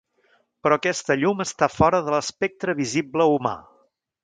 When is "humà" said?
3.37-3.55